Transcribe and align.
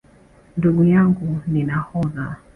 Ndugu 0.57 0.83
yangu 0.83 1.37
ni 1.51 1.61
nahodha 1.67 2.25